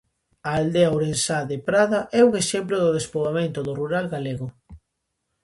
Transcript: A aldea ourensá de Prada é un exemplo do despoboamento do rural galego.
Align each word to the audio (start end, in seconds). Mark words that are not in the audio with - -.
A 0.49 0.51
aldea 0.61 0.93
ourensá 0.93 1.37
de 1.49 1.57
Prada 1.67 1.99
é 2.19 2.21
un 2.29 2.33
exemplo 2.41 2.75
do 2.83 2.93
despoboamento 2.97 3.59
do 3.63 3.73
rural 3.81 4.05
galego. 4.15 4.47